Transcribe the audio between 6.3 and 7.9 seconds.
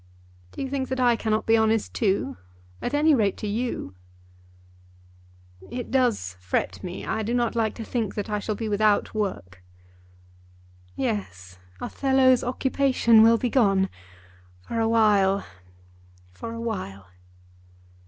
fret me. I do not like to